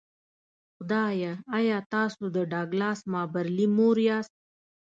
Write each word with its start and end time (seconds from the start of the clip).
خدایه 0.75 1.33
ایا 1.57 1.77
تاسو 1.93 2.23
د 2.35 2.37
ډګلاس 2.51 2.99
مابرلي 3.13 3.67
مور 3.75 3.97
یاست 4.07 4.35